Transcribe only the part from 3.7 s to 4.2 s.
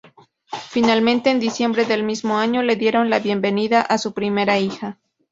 a su